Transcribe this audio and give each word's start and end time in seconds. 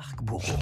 Marc 0.00 0.22
Bourreau. 0.22 0.56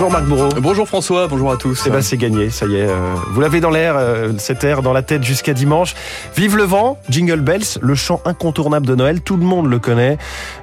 Bonjour 0.00 0.12
Marc 0.12 0.24
Bourreau. 0.24 0.48
Bonjour 0.62 0.88
François, 0.88 1.28
bonjour 1.28 1.52
à 1.52 1.58
tous. 1.58 1.82
Eh 1.84 1.90
ben 1.90 2.00
c'est 2.00 2.16
gagné, 2.16 2.48
ça 2.48 2.64
y 2.64 2.76
est. 2.76 2.88
euh, 2.88 3.12
vous 3.32 3.40
l'avez 3.42 3.60
dans 3.60 3.68
l'air, 3.68 3.96
euh, 3.98 4.32
cet 4.38 4.64
air 4.64 4.80
dans 4.80 4.94
la 4.94 5.02
tête 5.02 5.22
jusqu'à 5.22 5.52
dimanche. 5.52 5.94
Vive 6.34 6.56
le 6.56 6.62
vent, 6.62 6.96
Jingle 7.10 7.40
Bells, 7.42 7.76
le 7.82 7.94
chant 7.94 8.22
incontournable 8.24 8.86
de 8.86 8.94
Noël, 8.94 9.20
tout 9.20 9.36
le 9.36 9.44
monde 9.44 9.66
le 9.66 9.78
connaît. 9.78 10.16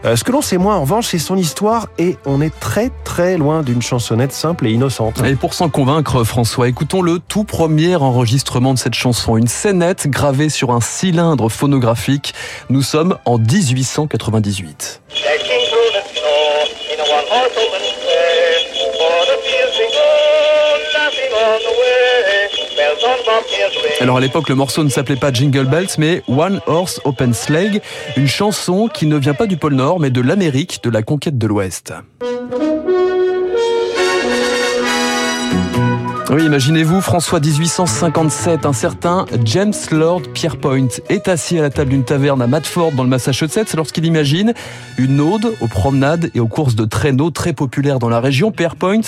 Euh, 0.05 0.15
ce 0.15 0.23
que 0.23 0.31
l'on 0.31 0.41
sait 0.41 0.57
moins 0.57 0.77
en 0.77 0.81
revanche, 0.81 1.05
c'est 1.05 1.19
son 1.19 1.37
histoire 1.37 1.87
et 1.99 2.17
on 2.25 2.41
est 2.41 2.49
très 2.59 2.89
très 3.03 3.37
loin 3.37 3.61
d'une 3.61 3.83
chansonnette 3.83 4.33
simple 4.33 4.65
et 4.65 4.71
innocente. 4.71 5.21
Et 5.23 5.35
pour 5.35 5.53
s'en 5.53 5.69
convaincre, 5.69 6.23
François, 6.23 6.67
écoutons 6.67 7.03
le 7.03 7.19
tout 7.19 7.43
premier 7.43 7.95
enregistrement 7.95 8.73
de 8.73 8.79
cette 8.79 8.95
chanson. 8.95 9.37
Une 9.37 9.45
scénette 9.45 10.07
gravée 10.07 10.49
sur 10.49 10.71
un 10.71 10.81
cylindre 10.81 11.47
phonographique. 11.49 12.33
Nous 12.71 12.81
sommes 12.81 13.15
en 13.25 13.37
1898. 13.37 15.01
Alors 23.99 24.17
à 24.17 24.19
l'époque, 24.19 24.49
le 24.49 24.55
morceau 24.55 24.83
ne 24.83 24.89
s'appelait 24.89 25.15
pas 25.15 25.31
Jingle 25.31 25.65
Bells, 25.65 25.89
mais 25.97 26.21
One 26.27 26.61
Horse 26.67 27.01
Open 27.03 27.33
Sleigh, 27.33 27.81
une 28.15 28.27
chanson 28.27 28.87
qui 28.87 29.05
ne 29.05 29.17
vient 29.17 29.33
pas 29.33 29.47
du 29.47 29.57
pôle 29.57 29.73
Nord, 29.73 29.99
mais 29.99 30.09
de 30.09 30.21
l'Amérique, 30.21 30.81
de 30.83 30.89
la 30.89 31.01
conquête 31.01 31.37
de 31.37 31.47
l'Ouest. 31.47 31.93
Oui, 36.29 36.43
imaginez-vous, 36.43 36.99
François 36.99 37.39
1857, 37.39 38.65
un 38.65 38.73
certain 38.73 39.25
James 39.45 39.73
Lord 39.91 40.23
Pierrepoint 40.33 40.87
est 41.07 41.29
assis 41.29 41.57
à 41.57 41.61
la 41.61 41.69
table 41.69 41.91
d'une 41.91 42.03
taverne 42.03 42.41
à 42.41 42.47
Matford 42.47 42.91
dans 42.91 43.03
le 43.03 43.09
Massachusetts 43.09 43.73
lorsqu'il 43.75 44.03
imagine 44.05 44.53
une 44.97 45.21
ode 45.21 45.53
aux 45.61 45.67
promenades 45.67 46.29
et 46.35 46.41
aux 46.41 46.49
courses 46.49 46.75
de 46.75 46.83
traîneaux 46.83 47.29
très 47.31 47.53
populaires 47.53 47.99
dans 47.99 48.09
la 48.09 48.19
région. 48.19 48.51
Pierrepoint, 48.51 48.99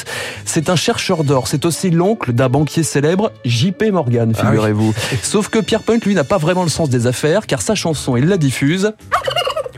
c'est 0.45 0.69
un 0.69 0.77
chercheur 0.77 1.25
d'or, 1.25 1.49
c'est 1.49 1.65
aussi 1.65 1.89
l'oncle 1.89 2.31
d'un 2.31 2.47
banquier 2.47 2.83
célèbre, 2.83 3.33
J.P. 3.43 3.91
Morgan, 3.91 4.31
Ah 4.37 4.41
oui. 4.41 4.47
figurez-vous. 4.51 4.93
Sauf 5.21 5.49
que 5.49 5.59
Pierrepoint, 5.59 5.97
lui, 6.05 6.15
n'a 6.15 6.23
pas 6.23 6.37
vraiment 6.37 6.63
le 6.63 6.69
sens 6.69 6.89
des 6.89 7.05
affaires, 7.05 7.47
car 7.47 7.61
sa 7.61 7.75
chanson, 7.75 8.15
il 8.15 8.27
la 8.27 8.37
diffuse 8.37 8.93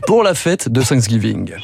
pour 0.06 0.22
la 0.22 0.34
fête 0.34 0.68
de 0.68 0.80
Thanksgiving. 0.80 1.54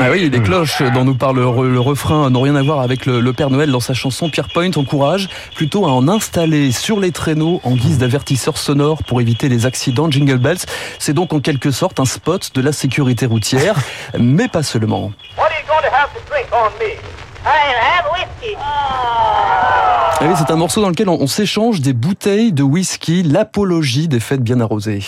Ah 0.00 0.10
oui, 0.12 0.30
les 0.30 0.40
cloches 0.40 0.80
dont 0.94 1.04
nous 1.04 1.16
parle 1.16 1.36
le, 1.40 1.44
re- 1.46 1.66
le 1.68 1.80
refrain 1.80 2.30
n'ont 2.30 2.42
rien 2.42 2.54
à 2.54 2.62
voir 2.62 2.80
avec 2.80 3.04
le, 3.04 3.20
le 3.20 3.32
Père 3.32 3.50
Noël 3.50 3.72
dans 3.72 3.80
sa 3.80 3.94
chanson. 3.94 4.30
Pierrepoint 4.30 4.70
encourage 4.76 5.28
plutôt 5.56 5.86
à 5.86 5.88
en 5.90 6.06
installer 6.06 6.70
sur 6.70 7.00
les 7.00 7.10
traîneaux 7.10 7.60
en 7.64 7.72
guise 7.74 7.98
d'avertisseur 7.98 8.58
sonore 8.58 9.02
pour 9.02 9.20
éviter 9.20 9.48
les 9.48 9.66
accidents. 9.66 10.08
Jingle 10.08 10.38
Bells, 10.38 10.58
c'est 11.00 11.14
donc 11.14 11.32
en 11.32 11.40
quelque 11.40 11.72
sorte 11.72 11.98
un 11.98 12.04
spot 12.04 12.52
de 12.54 12.60
la 12.60 12.70
sécurité 12.72 13.26
routière, 13.26 13.74
mais 14.18 14.46
pas 14.46 14.62
seulement. 14.62 15.10
What 15.36 15.44
are 15.46 15.50
you 15.50 15.66
going 15.66 15.82
to 15.82 15.92
have 15.94 16.10
to 16.14 16.20
drink 16.30 16.46
on 16.52 16.70
me? 16.78 16.92
I'll 17.44 17.50
have 17.80 18.04
whiskey. 18.12 18.56
Ah 18.60 20.18
oui, 20.22 20.34
c'est 20.38 20.50
un 20.52 20.56
morceau 20.56 20.80
dans 20.80 20.90
lequel 20.90 21.08
on, 21.08 21.20
on 21.20 21.26
s'échange 21.26 21.80
des 21.80 21.92
bouteilles 21.92 22.52
de 22.52 22.62
whisky, 22.62 23.24
l'apologie 23.24 24.06
des 24.06 24.20
fêtes 24.20 24.42
bien 24.42 24.60
arrosées. 24.60 25.02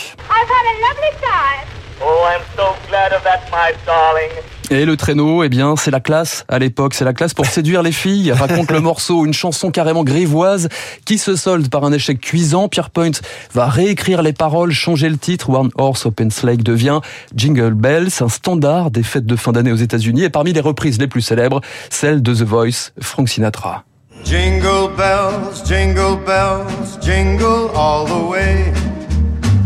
Et 4.70 4.84
le 4.84 4.96
traîneau, 4.96 5.42
eh 5.42 5.48
bien, 5.48 5.74
c'est 5.76 5.90
la 5.90 5.98
classe 5.98 6.44
à 6.48 6.60
l'époque, 6.60 6.94
c'est 6.94 7.04
la 7.04 7.12
classe 7.12 7.34
pour 7.34 7.46
séduire 7.46 7.82
les 7.82 7.90
filles, 7.90 8.30
raconte 8.30 8.70
le 8.70 8.78
morceau, 8.80 9.26
une 9.26 9.32
chanson 9.32 9.72
carrément 9.72 10.04
grivoise 10.04 10.68
qui 11.04 11.18
se 11.18 11.34
solde 11.34 11.68
par 11.68 11.84
un 11.84 11.92
échec 11.92 12.20
cuisant. 12.20 12.68
Pierrepoint 12.68 13.10
va 13.52 13.66
réécrire 13.66 14.22
les 14.22 14.32
paroles, 14.32 14.70
changer 14.72 15.08
le 15.08 15.18
titre. 15.18 15.50
One 15.50 15.70
Horse 15.76 16.06
Open 16.06 16.30
Sleigh 16.30 16.58
devient 16.58 17.00
Jingle 17.34 17.74
Bells, 17.74 18.10
un 18.20 18.28
standard 18.28 18.92
des 18.92 19.02
fêtes 19.02 19.26
de 19.26 19.34
fin 19.34 19.50
d'année 19.50 19.72
aux 19.72 19.76
États-Unis 19.76 20.22
et 20.22 20.30
parmi 20.30 20.52
les 20.52 20.60
reprises 20.60 21.00
les 21.00 21.08
plus 21.08 21.22
célèbres, 21.22 21.60
celle 21.90 22.22
de 22.22 22.32
The 22.32 22.42
Voice, 22.42 22.92
Frank 23.00 23.28
Sinatra. 23.28 23.84
Jingle 24.24 24.94
bells, 24.96 25.64
jingle 25.66 26.16
bells, 26.24 26.98
jingle 27.00 27.70
all 27.74 28.06
the 28.06 28.30
way. 28.30 28.72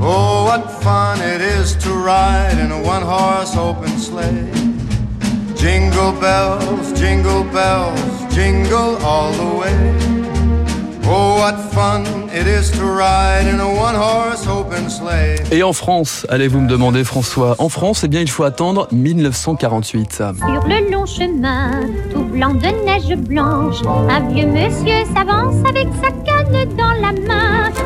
Oh, 0.01 0.45
what 0.47 0.71
fun 0.81 0.94
is 1.65 1.75
to 1.77 1.91
ride 1.91 2.59
in 2.59 2.71
a 2.71 2.81
one 2.83 3.03
horse 3.03 3.57
open 3.57 3.97
sleigh. 3.99 4.51
Jingle 5.57 6.13
bells, 6.21 6.93
jingle 6.93 7.45
bells, 7.45 8.35
jingle 8.35 8.97
all 9.03 9.33
the 9.33 9.51
way. 9.61 10.15
Oh, 11.07 11.37
what 11.39 11.57
fun 11.73 12.05
it 12.35 12.47
is 12.47 12.71
to 12.73 12.85
ride 12.85 13.47
in 13.47 13.61
a 13.61 13.69
one 13.69 13.95
horse 13.95 14.47
open 14.47 14.91
sleigh. 14.91 15.37
Et 15.51 15.63
en 15.63 15.73
France, 15.73 16.27
allez-vous 16.29 16.61
me 16.61 16.69
demander 16.69 17.03
François, 17.03 17.55
en 17.59 17.71
France, 17.71 18.03
eh 18.05 18.09
bien, 18.09 18.21
il 18.21 18.31
faut 18.31 18.45
attendre 18.45 18.89
1948. 18.93 20.13
Sur 20.13 20.67
le 20.67 20.91
long 20.91 21.07
chemin, 21.07 21.71
tout 22.13 22.25
blanc 22.25 22.55
de 22.55 22.69
neige 22.85 23.17
blanche, 23.17 23.77
un 24.11 24.21
vieux 24.29 24.47
monsieur 24.47 25.05
s'avance 25.15 25.57
avec 25.69 25.89
sa 26.03 26.11
canne 26.11 26.77
dans 26.77 26.93
la 27.01 27.13
main. 27.13 27.34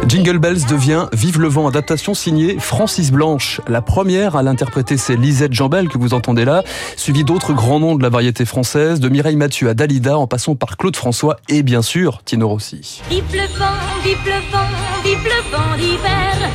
Jingle 0.09 0.39
Bells 0.39 0.65
devient 0.67 1.07
Vive 1.13 1.39
le 1.39 1.49
vent, 1.49 1.69
adaptation 1.69 2.15
signée 2.15 2.57
Francis 2.59 3.13
Blanche. 3.13 3.61
La 3.69 3.83
première 3.83 4.37
à 4.37 4.43
l'interpréter, 4.43 4.97
c'est 4.97 5.17
Lisette 5.17 5.53
Jambel 5.53 5.89
que 5.89 5.99
vous 5.99 6.15
entendez 6.15 6.47
là, 6.47 6.65
suivi 6.97 7.25
d'autres 7.25 7.53
grands 7.53 7.79
noms 7.79 7.95
de 7.95 8.03
la 8.03 8.09
variété 8.09 8.47
française, 8.47 9.01
de 9.01 9.09
Mireille 9.11 9.37
Mathieu 9.37 9.69
à 9.69 9.75
Dalida, 9.75 10.17
en 10.17 10.27
passant 10.27 10.55
par 10.55 10.79
Claude 10.79 10.97
François 10.97 11.37
et 11.51 11.63
bien 11.63 11.83
sûr 11.83 12.23
Tino 12.25 12.49
Rossi. 12.49 13.03
Vive 13.11 13.25
le 13.33 13.59
vent, 13.59 13.67
vive 14.03 14.17
le 14.25 14.51
vent, 14.51 14.69
vive 15.05 15.25
le 15.25 15.51
vent 15.55 15.77
d'hiver. 15.77 16.51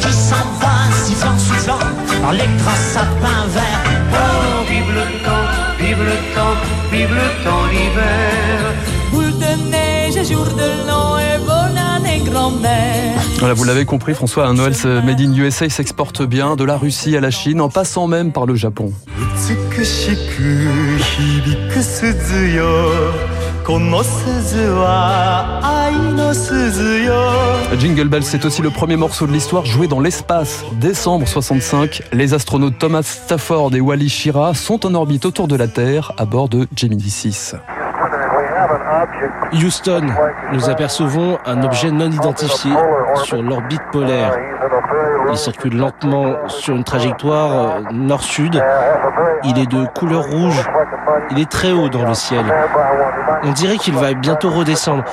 qui 0.00 0.12
s'en 0.12 0.36
va 0.58 0.90
sifflant, 1.04 1.38
soufflant 1.38 1.78
dans 2.22 2.30
les 2.30 2.38
grands 2.38 2.82
sapins 2.94 3.46
verts. 3.48 3.84
Oh, 4.14 4.64
vive 4.70 4.94
le 4.94 5.22
temps, 5.22 5.76
vive 5.78 6.02
le 6.02 6.34
temps, 6.34 6.56
vive 6.90 7.14
le 7.14 7.44
temps 7.44 7.66
d'hiver. 7.68 8.72
Boule 9.12 9.38
de 9.38 9.70
neige, 9.70 10.26
jour 10.26 10.46
de 10.46 10.88
l'an 10.88 11.05
voilà, 13.38 13.54
vous 13.54 13.64
l'avez 13.64 13.84
compris, 13.84 14.14
François, 14.14 14.46
un 14.46 14.54
Noël 14.54 14.72
Made 15.04 15.20
in 15.20 15.34
USA 15.34 15.68
s'exporte 15.68 16.22
bien 16.22 16.56
de 16.56 16.64
la 16.64 16.76
Russie 16.76 17.16
à 17.16 17.20
la 17.20 17.30
Chine, 17.30 17.60
en 17.60 17.68
passant 17.68 18.06
même 18.06 18.32
par 18.32 18.46
le 18.46 18.54
Japon. 18.54 18.92
Jingle 27.78 28.08
Bell, 28.08 28.22
c'est 28.22 28.44
aussi 28.44 28.62
le 28.62 28.70
premier 28.70 28.96
morceau 28.96 29.26
de 29.26 29.32
l'histoire 29.32 29.66
joué 29.66 29.86
dans 29.86 30.00
l'espace. 30.00 30.64
Décembre 30.80 31.28
65, 31.28 32.02
les 32.12 32.32
astronautes 32.32 32.78
Thomas 32.78 33.02
Stafford 33.02 33.74
et 33.74 33.80
Wally 33.80 34.08
Schirra 34.08 34.54
sont 34.54 34.86
en 34.86 34.94
orbite 34.94 35.26
autour 35.26 35.46
de 35.46 35.56
la 35.56 35.68
Terre 35.68 36.12
à 36.16 36.24
bord 36.24 36.48
de 36.48 36.66
Gemini 36.74 37.10
6. 37.10 37.56
Houston, 39.52 40.06
nous 40.52 40.70
apercevons 40.70 41.38
un 41.44 41.62
objet 41.62 41.90
non 41.90 42.10
identifié 42.10 42.72
sur 43.24 43.42
l'orbite 43.42 43.82
polaire. 43.92 44.32
Il 45.30 45.36
circule 45.36 45.76
lentement 45.76 46.48
sur 46.48 46.74
une 46.74 46.84
trajectoire 46.84 47.52
euh, 47.52 47.80
nord-sud. 47.92 48.62
Il 49.44 49.58
est 49.58 49.66
de 49.66 49.86
couleur 49.86 50.22
rouge. 50.24 50.64
Il 51.30 51.38
est 51.40 51.50
très 51.50 51.72
haut 51.72 51.88
dans 51.88 52.06
le 52.06 52.14
ciel. 52.14 52.44
On 53.42 53.52
dirait 53.52 53.76
qu'il 53.76 53.94
va 53.94 54.12
bientôt 54.14 54.50
redescendre. 54.50 55.04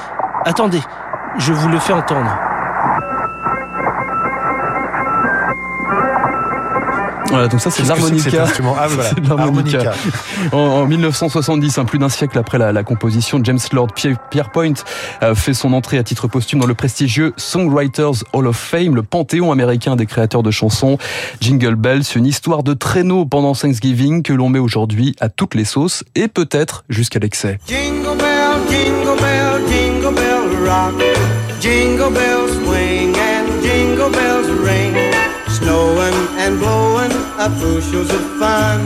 Attendez, 0.45 0.81
je 1.37 1.53
vous 1.53 1.69
le 1.69 1.79
fais 1.79 1.93
entendre. 1.93 2.29
Voilà, 7.33 7.47
donc 7.47 7.61
ça 7.61 7.71
c'est 7.71 7.83
de 7.83 7.87
l'harmonica. 7.87 8.45
Ah, 8.77 8.87
voilà. 8.89 9.09
C'est 9.09 9.19
de 9.19 9.27
l'harmonica. 9.27 9.79
Harmonica. 9.79 9.93
En, 10.51 10.57
en 10.57 10.85
1970, 10.85 11.77
hein, 11.79 11.85
plus 11.85 11.97
d'un 11.99 12.09
siècle 12.09 12.37
après 12.37 12.57
la, 12.59 12.71
la 12.71 12.83
composition, 12.83 13.39
James 13.43 13.59
Lord 13.71 13.87
Pier- 13.95 14.15
Pierrepoint 14.29 14.73
euh, 15.23 15.33
fait 15.33 15.53
son 15.53 15.73
entrée 15.73 15.97
à 15.97 16.03
titre 16.03 16.27
posthume 16.27 16.59
dans 16.59 16.67
le 16.67 16.75
prestigieux 16.75 17.33
Songwriters 17.37 18.23
Hall 18.33 18.47
of 18.47 18.55
Fame, 18.57 18.95
le 18.95 19.03
panthéon 19.03 19.51
américain 19.51 19.95
des 19.95 20.05
créateurs 20.05 20.43
de 20.43 20.51
chansons. 20.51 20.97
Jingle 21.41 21.75
Bells, 21.75 22.03
une 22.15 22.25
histoire 22.27 22.63
de 22.63 22.73
traîneau 22.73 23.25
pendant 23.25 23.53
Thanksgiving 23.55 24.21
que 24.23 24.33
l'on 24.33 24.49
met 24.49 24.59
aujourd'hui 24.59 25.15
à 25.19 25.29
toutes 25.29 25.55
les 25.55 25.65
sauces 25.65 26.03
et 26.15 26.27
peut-être 26.27 26.83
jusqu'à 26.89 27.19
l'excès. 27.19 27.59
Jingle 27.67 28.15
bell, 28.17 28.59
jingle 28.69 29.19
bell, 29.19 29.61
jingle 29.69 30.13
bell 30.15 30.69
rock. 30.69 31.03
Jingle 31.61 32.13
bells 32.13 32.53
swing 32.65 33.02
blowing 37.43 37.51
up 37.51 37.59
bushels 37.59 38.09
of 38.09 38.21
fun. 38.39 38.79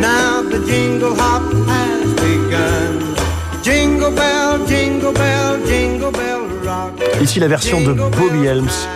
Now 0.00 0.42
the 0.42 0.64
jingle 0.66 1.14
hop 1.14 1.42
has 1.68 2.12
begun. 2.14 3.14
Jingle 3.62 4.10
bell, 4.10 4.66
jingle 4.66 5.12
bell, 5.12 5.64
jingle 5.66 6.10
bell 6.10 6.46
rock. 6.64 6.92
Ici 7.20 7.40
la 7.40 7.48
version 7.48 7.84
de 7.84 7.92
Bobby 7.92 8.46
Helms. 8.46 8.86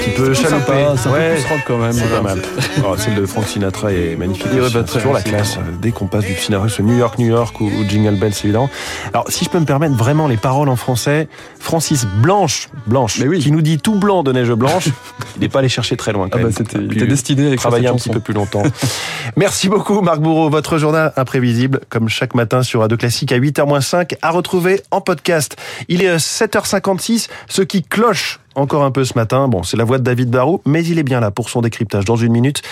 Un 0.00 0.04
petit 0.04 0.10
peu 0.16 0.34
C'est 0.34 0.42
chaloupé. 0.44 0.66
sympa, 0.66 0.96
c'est 0.96 1.08
un 1.08 1.12
peu 1.12 1.18
Ouais, 1.18 1.34
plus 1.34 1.44
rock 1.46 1.60
quand 1.66 1.76
même. 1.78 1.92
c'est 1.92 2.08
pas 2.10 2.22
mal. 2.22 2.42
Oh, 2.84 2.96
celle 2.96 3.14
de 3.14 3.26
Frank 3.26 3.46
Sinatra 3.46 3.92
est 3.92 4.16
magnifique. 4.16 4.46
Oui, 4.52 4.60
aussi. 4.60 4.74
bah, 4.74 4.82
C'est 4.86 4.92
toujours 4.98 5.12
la 5.12 5.20
bien, 5.20 5.32
classe. 5.34 5.58
Dès 5.82 5.90
qu'on 5.90 6.06
passe 6.06 6.24
du 6.24 6.34
Sinatra 6.34 6.68
sur 6.68 6.84
New 6.84 6.96
York, 6.96 7.18
New 7.18 7.26
York 7.28 7.60
ou, 7.60 7.66
ou 7.66 7.88
Jingle 7.88 8.14
Bells, 8.18 8.32
évidemment. 8.44 8.70
Alors, 9.12 9.26
si 9.28 9.44
je 9.44 9.50
peux 9.50 9.58
me 9.60 9.64
permettre 9.66 9.94
vraiment 9.94 10.26
les 10.28 10.36
paroles 10.38 10.68
en 10.68 10.76
français, 10.76 11.28
Francis 11.58 12.06
Blanche, 12.06 12.68
Blanche, 12.86 13.18
Mais 13.20 13.28
oui. 13.28 13.38
qui 13.40 13.52
nous 13.52 13.60
dit 13.62 13.78
tout 13.78 13.94
blanc 13.94 14.22
de 14.22 14.32
neige 14.32 14.50
blanche, 14.52 14.86
il 15.36 15.42
n'est 15.42 15.48
pas 15.48 15.58
allé 15.60 15.68
chercher 15.68 15.96
très 15.96 16.12
loin. 16.12 16.28
Quand 16.28 16.38
Ah 16.38 16.42
bah 16.42 16.48
même. 16.48 16.52
c'était, 16.56 16.78
il 16.78 16.92
était 16.92 17.06
destiné 17.06 17.46
avec 17.48 17.58
travailler 17.60 17.88
un 17.88 17.94
petit 17.96 18.08
peu 18.10 18.20
plus 18.20 18.34
longtemps. 18.34 18.62
Merci 19.36 19.68
beaucoup 19.68 20.00
Marc 20.00 20.20
Bourreau. 20.20 20.48
Votre 20.50 20.78
journal 20.78 21.12
imprévisible, 21.16 21.80
comme 21.88 22.08
chaque 22.08 22.34
matin 22.34 22.62
sur 22.62 22.80
Radio 22.80 22.96
Classique 22.96 23.32
à 23.32 23.38
8h-5, 23.38 24.16
à 24.22 24.30
retrouver 24.30 24.80
en 24.90 25.00
podcast. 25.00 25.56
Il 25.88 26.02
est 26.02 26.08
euh, 26.08 26.16
7h56, 26.16 27.28
ce 27.48 27.62
qui 27.62 27.82
cloche 27.82 28.39
encore 28.54 28.84
un 28.84 28.90
peu 28.90 29.04
ce 29.04 29.14
matin. 29.14 29.48
Bon, 29.48 29.62
c'est 29.62 29.76
la 29.76 29.84
voix 29.84 29.98
de 29.98 30.04
David 30.04 30.30
Barrault, 30.30 30.62
mais 30.64 30.84
il 30.84 30.98
est 30.98 31.02
bien 31.02 31.20
là 31.20 31.30
pour 31.30 31.50
son 31.50 31.60
décryptage 31.60 32.04
dans 32.04 32.16
une 32.16 32.32
minute, 32.32 32.62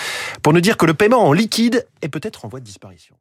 pour 0.41 0.53
nous 0.53 0.61
dire 0.61 0.77
que 0.77 0.85
le 0.85 0.93
paiement 0.93 1.25
en 1.25 1.33
liquide 1.33 1.85
est 2.01 2.09
peut-être 2.09 2.45
en 2.45 2.47
voie 2.47 2.59
de 2.59 2.65
disparition. 2.65 3.15